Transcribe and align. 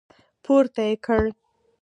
پورته 0.43 0.83
يې 0.89 0.95
کړ. 1.05 1.23